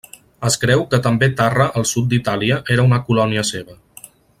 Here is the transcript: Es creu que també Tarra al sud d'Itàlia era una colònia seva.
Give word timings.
Es 0.47 0.55
creu 0.63 0.81
que 0.93 0.99
també 1.07 1.29
Tarra 1.41 1.69
al 1.81 1.87
sud 1.91 2.09
d'Itàlia 2.15 2.61
era 2.77 2.91
una 2.91 3.03
colònia 3.11 3.49
seva. 3.55 3.83